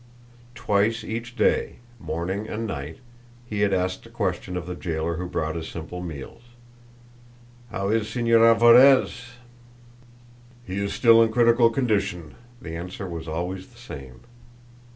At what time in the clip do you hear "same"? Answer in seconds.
13.77-14.21